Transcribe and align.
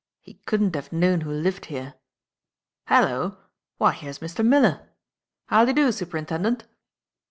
He 0.19 0.33
couldn't 0.47 0.73
have 0.73 0.91
known 0.91 1.21
who 1.21 1.29
lived 1.31 1.65
here. 1.67 1.93
Hallo! 2.87 3.37
why 3.77 3.91
here's 3.91 4.17
Mr. 4.17 4.43
Miller. 4.43 4.89
Howdy 5.45 5.73
do, 5.73 5.91
Superintendent!" 5.91 6.63